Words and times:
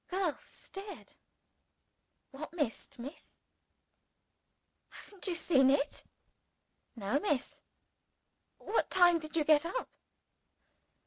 The 0.09 0.17
girl 0.17 0.37
stared, 0.41 1.13
"What 2.31 2.53
mist, 2.53 2.97
Miss?" 2.97 3.37
"Haven't 4.89 5.27
you 5.27 5.35
seen 5.35 5.69
it?" 5.69 6.03
"No, 6.95 7.19
Miss." 7.19 7.61
"What 8.57 8.89
time 8.89 9.19
did 9.19 9.35
you 9.37 9.43
get 9.43 9.63
up?" 9.63 9.89